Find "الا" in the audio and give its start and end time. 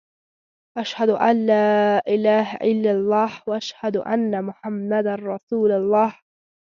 2.55-2.91